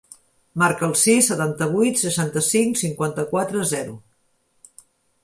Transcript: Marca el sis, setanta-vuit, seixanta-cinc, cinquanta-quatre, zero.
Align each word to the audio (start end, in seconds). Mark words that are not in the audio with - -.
Marca 0.61 0.85
el 0.87 0.93
sis, 1.01 1.27
setanta-vuit, 1.31 2.01
seixanta-cinc, 2.03 2.79
cinquanta-quatre, 2.81 3.63
zero. 3.75 3.95